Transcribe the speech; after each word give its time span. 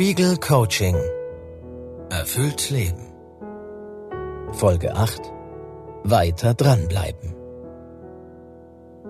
Spiegel 0.00 0.38
Coaching. 0.38 0.96
Erfüllt 2.08 2.70
Leben. 2.70 3.12
Folge 4.50 4.94
8. 4.94 5.20
Weiter 6.04 6.54
dranbleiben. 6.54 7.34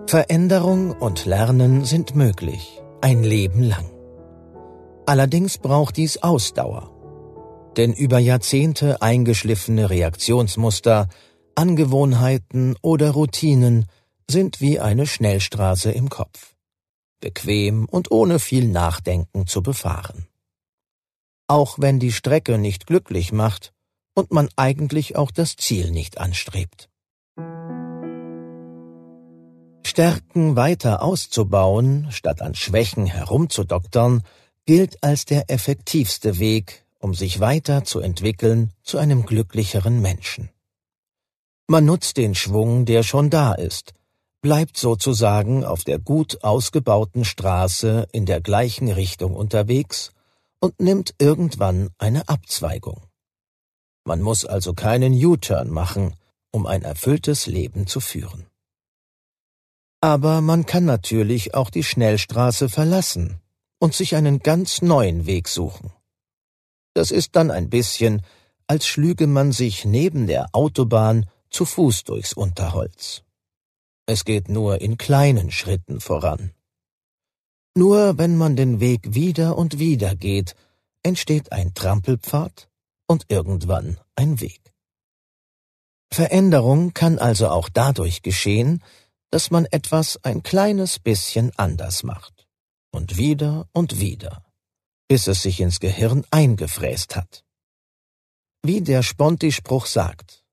Veränderung 0.09 0.91
und 0.91 1.27
Lernen 1.27 1.85
sind 1.85 2.17
möglich, 2.17 2.83
ein 3.03 3.23
Leben 3.23 3.63
lang. 3.63 3.89
Allerdings 5.07 5.59
braucht 5.59 5.97
dies 5.97 6.25
Ausdauer. 6.25 6.91
Denn 7.77 7.93
über 7.93 8.19
Jahrzehnte 8.19 9.01
eingeschliffene 9.01 9.91
Reaktionsmuster, 9.91 11.09
Angewohnheiten 11.55 12.75
oder 12.83 13.13
Routinen 13.13 13.87
sind 14.29 14.61
wie 14.61 14.81
eine 14.81 15.07
Schnellstraße 15.07 15.93
im 15.93 16.09
Kopf. 16.09 16.57
Bequem 17.21 17.85
und 17.89 18.11
ohne 18.11 18.41
viel 18.41 18.67
Nachdenken 18.67 19.47
zu 19.47 19.63
befahren. 19.63 20.27
Auch 21.51 21.81
wenn 21.81 21.99
die 21.99 22.13
Strecke 22.13 22.59
nicht 22.59 22.87
glücklich 22.87 23.33
macht 23.33 23.73
und 24.15 24.31
man 24.31 24.49
eigentlich 24.55 25.17
auch 25.17 25.33
das 25.33 25.57
Ziel 25.57 25.91
nicht 25.91 26.19
anstrebt. 26.19 26.89
Stärken 29.85 30.55
weiter 30.55 31.03
auszubauen, 31.03 32.07
statt 32.13 32.41
an 32.41 32.55
Schwächen 32.55 33.05
herumzudoktern, 33.07 34.23
gilt 34.65 35.03
als 35.03 35.25
der 35.25 35.51
effektivste 35.51 36.39
Weg, 36.39 36.87
um 37.01 37.15
sich 37.15 37.41
weiter 37.41 37.83
zu 37.83 37.99
entwickeln 37.99 38.71
zu 38.85 38.99
einem 38.99 39.27
glücklicheren 39.27 40.01
Menschen. 40.01 40.51
Man 41.67 41.85
nutzt 41.85 42.17
den 42.17 42.37
Schwung, 42.37 42.85
der 42.85 43.03
schon 43.03 43.29
da 43.29 43.55
ist, 43.55 43.93
bleibt 44.41 44.77
sozusagen 44.77 45.65
auf 45.65 45.83
der 45.83 45.99
gut 45.99 46.45
ausgebauten 46.45 47.25
Straße 47.25 48.07
in 48.13 48.25
der 48.25 48.41
gleichen 48.41 48.89
Richtung 48.89 49.35
unterwegs 49.35 50.13
und 50.61 50.79
nimmt 50.81 51.15
irgendwann 51.19 51.91
eine 51.99 52.29
Abzweigung. 52.29 53.07
Man 54.05 54.23
muss 54.23 54.45
also 54.45 54.75
keinen 54.75 55.13
U-Turn 55.13 55.71
machen, 55.71 56.15
um 56.53 56.67
ein 56.67 56.83
erfülltes 56.83 57.47
Leben 57.47 57.87
zu 57.87 58.01
führen. 58.01 58.47
Aber 60.01 60.41
man 60.41 60.65
kann 60.65 60.85
natürlich 60.85 61.55
auch 61.55 61.71
die 61.71 61.85
Schnellstraße 61.85 62.69
verlassen 62.69 63.41
und 63.79 63.95
sich 63.95 64.17
einen 64.17 64.39
ganz 64.41 64.83
neuen 64.83 65.27
Weg 65.27 65.49
suchen. 65.49 65.93
Das 66.95 67.11
ist 67.11 67.37
dann 67.37 67.51
ein 67.51 67.71
bisschen, 67.71 68.23
als 68.67 68.87
schlüge 68.87 69.27
man 69.27 69.53
sich 69.53 69.85
neben 69.85 70.27
der 70.27 70.55
Autobahn 70.55 71.29
zu 71.51 71.65
Fuß 71.65 72.05
durchs 72.05 72.33
Unterholz. 72.33 73.23
Es 74.07 74.25
geht 74.25 74.49
nur 74.49 74.81
in 74.81 74.97
kleinen 74.97 75.51
Schritten 75.51 76.01
voran. 76.01 76.53
Nur 77.77 78.19
wenn 78.19 78.37
man 78.37 78.57
den 78.57 78.81
Weg 78.81 79.15
wieder 79.15 79.57
und 79.57 79.79
wieder 79.79 80.17
geht, 80.17 80.55
entsteht 81.03 81.53
ein 81.53 81.73
Trampelpfad 81.75 82.69
und 83.07 83.27
irgendwann 83.29 83.99
ein 84.17 84.41
Weg. 84.41 84.61
Veränderung 86.13 86.93
kann 86.93 87.19
also 87.19 87.49
auch 87.49 87.69
dadurch 87.69 88.23
geschehen, 88.23 88.83
dass 89.31 89.51
man 89.51 89.67
etwas 89.67 90.19
ein 90.25 90.43
kleines 90.43 90.99
bisschen 90.99 91.53
anders 91.57 92.03
macht. 92.03 92.49
Und 92.93 93.17
wieder 93.17 93.69
und 93.73 94.01
wieder, 94.01 94.45
bis 95.07 95.29
es 95.29 95.43
sich 95.43 95.61
ins 95.61 95.79
Gehirn 95.79 96.25
eingefräst 96.33 97.15
hat. 97.15 97.45
Wie 98.63 98.81
der 98.81 99.05
Sponti-Spruch 99.05 99.87
sagt, 99.87 100.45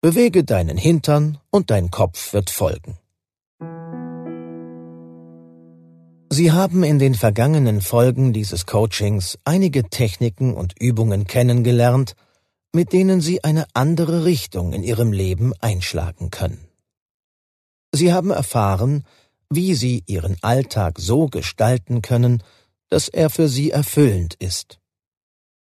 bewege 0.00 0.42
deinen 0.42 0.78
Hintern 0.78 1.38
und 1.50 1.70
dein 1.70 1.90
Kopf 1.90 2.32
wird 2.32 2.48
folgen. 2.48 2.98
Sie 6.28 6.50
haben 6.50 6.82
in 6.82 6.98
den 6.98 7.14
vergangenen 7.14 7.80
Folgen 7.80 8.32
dieses 8.32 8.66
Coachings 8.66 9.38
einige 9.44 9.84
Techniken 9.84 10.54
und 10.54 10.74
Übungen 10.78 11.26
kennengelernt, 11.26 12.14
mit 12.72 12.92
denen 12.92 13.20
Sie 13.20 13.44
eine 13.44 13.66
andere 13.74 14.24
Richtung 14.24 14.72
in 14.72 14.82
Ihrem 14.82 15.12
Leben 15.12 15.52
einschlagen 15.60 16.30
können. 16.30 16.66
Sie 17.92 18.12
haben 18.12 18.30
erfahren, 18.30 19.04
wie 19.50 19.74
Sie 19.74 20.02
Ihren 20.06 20.36
Alltag 20.42 20.98
so 20.98 21.28
gestalten 21.28 22.02
können, 22.02 22.42
dass 22.88 23.08
er 23.08 23.30
für 23.30 23.48
Sie 23.48 23.70
erfüllend 23.70 24.34
ist. 24.34 24.80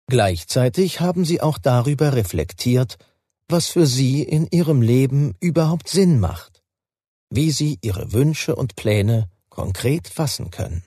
Gleichzeitig 0.08 1.00
haben 1.00 1.24
Sie 1.24 1.40
auch 1.40 1.58
darüber 1.58 2.14
reflektiert, 2.14 2.98
was 3.48 3.68
für 3.68 3.88
Sie 3.88 4.22
in 4.22 4.48
Ihrem 4.52 4.82
Leben 4.82 5.34
überhaupt 5.40 5.88
Sinn 5.88 6.20
macht, 6.20 6.62
wie 7.30 7.52
Sie 7.52 7.80
Ihre 7.82 8.12
Wünsche 8.12 8.56
und 8.56 8.76
Pläne 8.76 9.30
konkret 9.52 10.08
fassen 10.08 10.50
können. 10.50 10.84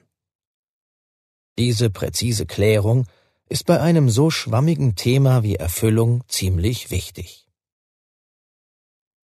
Diese 1.56 1.90
präzise 1.90 2.46
Klärung 2.46 3.06
ist 3.48 3.66
bei 3.66 3.80
einem 3.80 4.10
so 4.10 4.30
schwammigen 4.30 4.96
Thema 4.96 5.44
wie 5.44 5.54
Erfüllung 5.54 6.24
ziemlich 6.26 6.90
wichtig. 6.90 7.46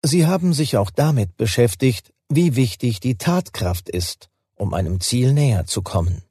Sie 0.03 0.27
haben 0.27 0.55
sich 0.55 0.79
auch 0.79 0.91
damit 0.91 1.37
beschäftigt, 1.37 2.15
wie 2.31 2.57
wichtig 2.57 3.01
die 3.01 3.17
Tatkraft 3.17 3.91
ist, 3.91 4.31
um 4.55 4.73
einem 4.73 5.01
Ziel 5.01 5.35
näher 5.35 5.67
zu 5.67 5.83
kommen. 5.83 6.23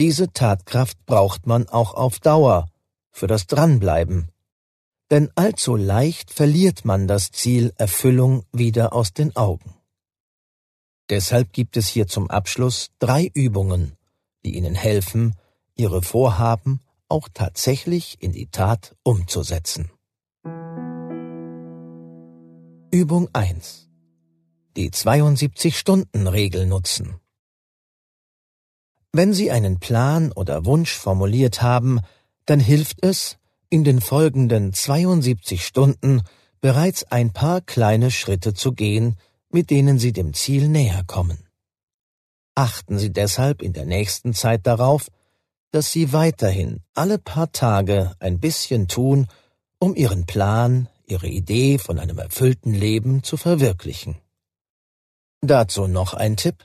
Diese 0.00 0.32
Tatkraft 0.32 1.04
braucht 1.06 1.46
man 1.46 1.68
auch 1.68 1.94
auf 1.94 2.18
Dauer, 2.18 2.68
für 3.10 3.26
das 3.26 3.46
Dranbleiben. 3.46 4.30
Denn 5.10 5.30
allzu 5.34 5.76
leicht 5.76 6.30
verliert 6.32 6.84
man 6.84 7.08
das 7.08 7.30
Ziel 7.32 7.72
Erfüllung 7.76 8.44
wieder 8.52 8.92
aus 8.92 9.12
den 9.12 9.34
Augen. 9.36 9.77
Deshalb 11.10 11.52
gibt 11.52 11.76
es 11.76 11.88
hier 11.88 12.06
zum 12.06 12.28
Abschluss 12.30 12.90
drei 12.98 13.30
Übungen, 13.32 13.96
die 14.44 14.56
Ihnen 14.56 14.74
helfen, 14.74 15.34
Ihre 15.74 16.02
Vorhaben 16.02 16.80
auch 17.08 17.28
tatsächlich 17.32 18.18
in 18.20 18.32
die 18.32 18.48
Tat 18.48 18.94
umzusetzen. 19.02 19.90
Übung 22.90 23.28
1. 23.32 23.88
Die 24.76 24.90
72-Stunden-Regel 24.90 26.66
nutzen. 26.66 27.20
Wenn 29.12 29.32
Sie 29.32 29.50
einen 29.50 29.78
Plan 29.78 30.32
oder 30.32 30.66
Wunsch 30.66 30.92
formuliert 30.92 31.62
haben, 31.62 32.00
dann 32.44 32.60
hilft 32.60 33.02
es, 33.02 33.38
in 33.70 33.84
den 33.84 34.00
folgenden 34.00 34.72
72 34.72 35.64
Stunden 35.64 36.22
bereits 36.60 37.04
ein 37.04 37.32
paar 37.32 37.60
kleine 37.60 38.10
Schritte 38.10 38.54
zu 38.54 38.72
gehen, 38.72 39.16
mit 39.50 39.70
denen 39.70 39.98
Sie 39.98 40.12
dem 40.12 40.34
Ziel 40.34 40.68
näher 40.68 41.04
kommen. 41.06 41.38
Achten 42.54 42.98
Sie 42.98 43.12
deshalb 43.12 43.62
in 43.62 43.72
der 43.72 43.86
nächsten 43.86 44.34
Zeit 44.34 44.66
darauf, 44.66 45.08
dass 45.70 45.92
Sie 45.92 46.12
weiterhin 46.12 46.82
alle 46.94 47.18
paar 47.18 47.52
Tage 47.52 48.14
ein 48.18 48.40
bisschen 48.40 48.88
tun, 48.88 49.28
um 49.78 49.94
Ihren 49.94 50.26
Plan, 50.26 50.88
Ihre 51.06 51.28
Idee 51.28 51.78
von 51.78 51.98
einem 51.98 52.18
erfüllten 52.18 52.74
Leben 52.74 53.22
zu 53.22 53.36
verwirklichen. 53.36 54.16
Dazu 55.40 55.86
noch 55.86 56.14
ein 56.14 56.36
Tipp. 56.36 56.64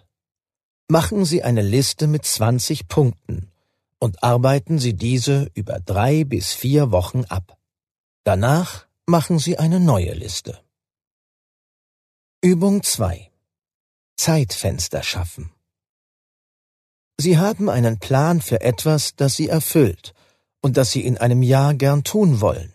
Machen 0.89 1.25
Sie 1.25 1.43
eine 1.43 1.61
Liste 1.61 2.07
mit 2.07 2.25
20 2.25 2.88
Punkten 2.88 3.51
und 3.99 4.23
arbeiten 4.23 4.79
Sie 4.79 4.95
diese 4.95 5.49
über 5.53 5.79
drei 5.79 6.23
bis 6.23 6.53
vier 6.53 6.91
Wochen 6.91 7.23
ab. 7.25 7.57
Danach 8.23 8.88
machen 9.05 9.38
Sie 9.38 9.57
eine 9.57 9.79
neue 9.79 10.13
Liste. 10.13 10.62
Übung 12.45 12.83
2 12.83 13.31
Zeitfenster 14.17 15.01
schaffen 15.01 15.49
Sie 17.17 17.37
haben 17.37 17.69
einen 17.69 17.99
Plan 17.99 18.41
für 18.41 18.59
etwas, 18.59 19.15
das 19.15 19.37
Sie 19.37 19.47
erfüllt 19.47 20.13
und 20.59 20.75
das 20.75 20.91
Sie 20.91 21.05
in 21.05 21.17
einem 21.17 21.41
Jahr 21.41 21.73
gern 21.73 22.03
tun 22.03 22.41
wollen, 22.41 22.73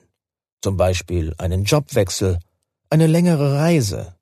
zum 0.62 0.78
Beispiel 0.78 1.34
einen 1.36 1.64
Jobwechsel, 1.64 2.38
eine 2.88 3.06
längere 3.06 3.58
Reise, 3.58 4.16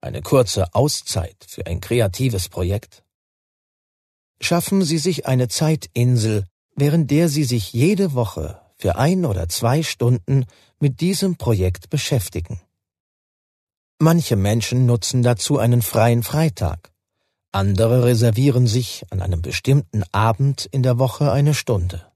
eine 0.00 0.22
kurze 0.22 0.72
Auszeit 0.72 1.46
für 1.48 1.66
ein 1.66 1.80
kreatives 1.80 2.48
Projekt. 2.48 3.02
Schaffen 4.40 4.82
Sie 4.84 4.98
sich 4.98 5.26
eine 5.26 5.48
Zeitinsel, 5.48 6.44
während 6.76 7.10
der 7.10 7.28
Sie 7.28 7.42
sich 7.42 7.72
jede 7.72 8.14
Woche 8.14 8.60
für 8.76 8.94
ein 8.94 9.24
oder 9.24 9.48
zwei 9.48 9.82
Stunden 9.82 10.46
mit 10.78 11.00
diesem 11.00 11.38
Projekt 11.38 11.90
beschäftigen. 11.90 12.60
Manche 14.02 14.34
Menschen 14.34 14.84
nutzen 14.84 15.22
dazu 15.22 15.60
einen 15.60 15.80
freien 15.80 16.24
Freitag. 16.24 16.92
Andere 17.52 18.02
reservieren 18.02 18.66
sich 18.66 19.04
an 19.10 19.22
einem 19.22 19.42
bestimmten 19.42 20.02
Abend 20.10 20.66
in 20.72 20.82
der 20.82 20.98
Woche 20.98 21.30
eine 21.30 21.54
Stunde. 21.54 22.10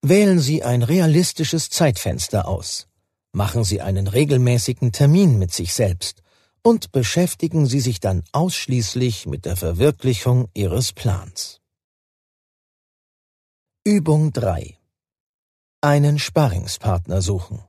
Wählen 0.00 0.38
Sie 0.38 0.62
ein 0.62 0.82
realistisches 0.82 1.68
Zeitfenster 1.68 2.48
aus. 2.48 2.88
Machen 3.32 3.62
Sie 3.62 3.82
einen 3.82 4.06
regelmäßigen 4.06 4.90
Termin 4.90 5.38
mit 5.38 5.52
sich 5.52 5.74
selbst 5.74 6.22
und 6.62 6.92
beschäftigen 6.92 7.66
Sie 7.66 7.80
sich 7.80 8.00
dann 8.00 8.24
ausschließlich 8.32 9.26
mit 9.26 9.44
der 9.44 9.56
Verwirklichung 9.56 10.48
Ihres 10.54 10.94
Plans. 10.94 11.60
Übung 13.84 14.32
3 14.32 14.78
Einen 15.82 16.18
Sparringspartner 16.18 17.20
suchen. 17.20 17.65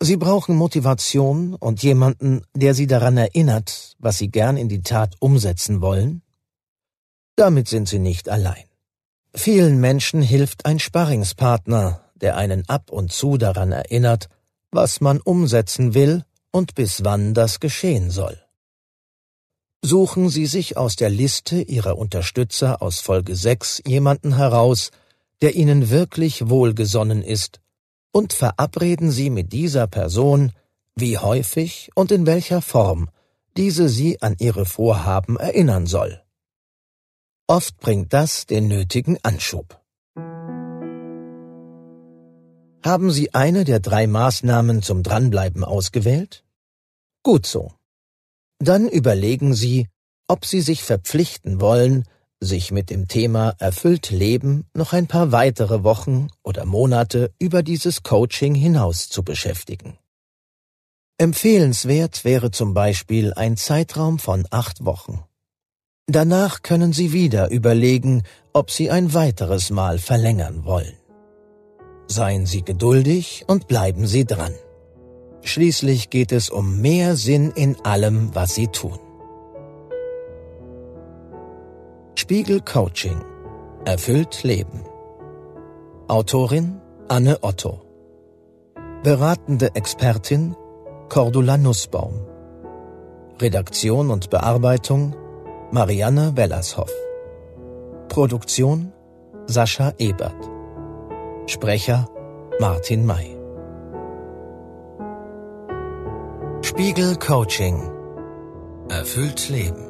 Sie 0.00 0.16
brauchen 0.16 0.54
Motivation 0.54 1.54
und 1.54 1.82
jemanden, 1.82 2.42
der 2.54 2.74
Sie 2.74 2.86
daran 2.86 3.16
erinnert, 3.16 3.96
was 3.98 4.18
Sie 4.18 4.28
gern 4.30 4.56
in 4.56 4.68
die 4.68 4.82
Tat 4.82 5.16
umsetzen 5.18 5.80
wollen? 5.80 6.22
Damit 7.34 7.68
sind 7.68 7.88
Sie 7.88 7.98
nicht 7.98 8.28
allein. 8.28 8.64
Vielen 9.34 9.80
Menschen 9.80 10.22
hilft 10.22 10.66
ein 10.66 10.78
Sparringspartner, 10.78 12.00
der 12.14 12.36
einen 12.36 12.68
ab 12.68 12.90
und 12.90 13.12
zu 13.12 13.38
daran 13.38 13.72
erinnert, 13.72 14.28
was 14.70 15.00
man 15.00 15.20
umsetzen 15.20 15.94
will 15.94 16.24
und 16.52 16.76
bis 16.76 17.02
wann 17.02 17.34
das 17.34 17.58
geschehen 17.58 18.10
soll. 18.10 18.40
Suchen 19.82 20.28
Sie 20.28 20.46
sich 20.46 20.76
aus 20.76 20.94
der 20.94 21.10
Liste 21.10 21.60
Ihrer 21.60 21.98
Unterstützer 21.98 22.82
aus 22.82 23.00
Folge 23.00 23.34
6 23.34 23.82
jemanden 23.86 24.36
heraus, 24.36 24.90
der 25.40 25.54
Ihnen 25.56 25.90
wirklich 25.90 26.48
wohlgesonnen 26.48 27.22
ist, 27.22 27.60
und 28.12 28.32
verabreden 28.32 29.10
Sie 29.10 29.30
mit 29.30 29.52
dieser 29.52 29.86
Person, 29.86 30.52
wie 30.96 31.18
häufig 31.18 31.90
und 31.94 32.10
in 32.10 32.26
welcher 32.26 32.62
Form 32.62 33.10
diese 33.56 33.88
Sie 33.88 34.22
an 34.22 34.36
Ihre 34.38 34.64
Vorhaben 34.64 35.36
erinnern 35.36 35.86
soll. 35.86 36.22
Oft 37.46 37.78
bringt 37.78 38.12
das 38.12 38.46
den 38.46 38.68
nötigen 38.68 39.18
Anschub. 39.22 39.80
Haben 42.84 43.10
Sie 43.10 43.34
eine 43.34 43.64
der 43.64 43.80
drei 43.80 44.06
Maßnahmen 44.06 44.82
zum 44.82 45.02
Dranbleiben 45.02 45.64
ausgewählt? 45.64 46.44
Gut 47.22 47.46
so. 47.46 47.72
Dann 48.58 48.88
überlegen 48.88 49.54
Sie, 49.54 49.88
ob 50.28 50.44
Sie 50.44 50.60
sich 50.60 50.82
verpflichten 50.82 51.60
wollen, 51.60 52.04
sich 52.40 52.70
mit 52.70 52.90
dem 52.90 53.08
Thema 53.08 53.54
Erfüllt 53.58 54.10
Leben 54.10 54.66
noch 54.74 54.92
ein 54.92 55.06
paar 55.06 55.32
weitere 55.32 55.82
Wochen 55.82 56.28
oder 56.42 56.64
Monate 56.64 57.32
über 57.38 57.62
dieses 57.62 58.02
Coaching 58.02 58.54
hinaus 58.54 59.08
zu 59.08 59.22
beschäftigen. 59.22 59.98
Empfehlenswert 61.18 62.24
wäre 62.24 62.50
zum 62.52 62.74
Beispiel 62.74 63.34
ein 63.34 63.56
Zeitraum 63.56 64.18
von 64.18 64.46
acht 64.50 64.84
Wochen. 64.84 65.24
Danach 66.06 66.62
können 66.62 66.92
Sie 66.92 67.12
wieder 67.12 67.50
überlegen, 67.50 68.22
ob 68.52 68.70
Sie 68.70 68.90
ein 68.90 69.12
weiteres 69.14 69.70
Mal 69.70 69.98
verlängern 69.98 70.64
wollen. 70.64 70.94
Seien 72.06 72.46
Sie 72.46 72.62
geduldig 72.62 73.44
und 73.48 73.66
bleiben 73.66 74.06
Sie 74.06 74.24
dran. 74.24 74.54
Schließlich 75.42 76.08
geht 76.08 76.32
es 76.32 76.50
um 76.50 76.80
mehr 76.80 77.16
Sinn 77.16 77.50
in 77.50 77.76
allem, 77.84 78.34
was 78.34 78.54
Sie 78.54 78.68
tun. 78.68 78.98
Spiegel 82.28 82.60
Coaching 82.60 83.24
Erfüllt 83.86 84.42
Leben 84.42 84.84
Autorin 86.08 86.78
Anne 87.08 87.38
Otto 87.40 87.80
Beratende 89.02 89.74
Expertin 89.74 90.54
Cordula 91.08 91.56
Nussbaum 91.56 92.12
Redaktion 93.40 94.10
und 94.10 94.28
Bearbeitung 94.28 95.16
Marianne 95.70 96.36
Wellershoff. 96.36 96.92
Produktion 98.10 98.92
Sascha 99.46 99.94
Ebert. 99.96 100.50
Sprecher 101.46 102.10
Martin 102.60 103.06
May. 103.06 103.38
Spiegel 106.60 107.16
Coaching. 107.16 107.90
Erfüllt 108.90 109.48
Leben. 109.48 109.87